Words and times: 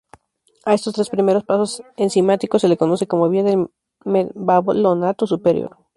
A 0.65 0.73
estos 0.73 0.95
tres 0.95 1.11
primeros 1.11 1.43
pasos 1.43 1.83
enzimáticos 1.95 2.61
se 2.63 2.67
los 2.67 2.79
conoce 2.79 3.05
como 3.05 3.29
vía 3.29 3.43
del 3.43 3.67
mevalonato 4.03 5.27
superior. 5.27 5.77